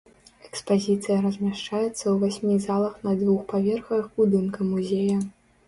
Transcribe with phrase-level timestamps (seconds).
[0.47, 5.23] Экспазіцыя размяшчаецца ў васьмі залах на двух паверхах будынка музея.